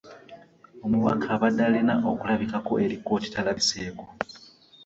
Omubaka 0.85 1.27
abadde 1.35 1.61
alina 1.69 1.93
okulabikako 2.11 2.73
eri 2.83 2.97
kkooti 2.99 3.29
talabiseko. 3.33 4.05